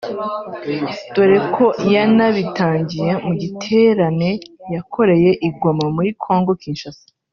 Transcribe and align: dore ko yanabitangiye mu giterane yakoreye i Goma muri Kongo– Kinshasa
dore 1.13 1.39
ko 1.55 1.65
yanabitangiye 1.93 3.11
mu 3.25 3.33
giterane 3.41 4.29
yakoreye 4.73 5.31
i 5.47 5.49
Goma 5.59 5.85
muri 5.95 6.09
Kongo– 6.23 6.51
Kinshasa 6.61 7.05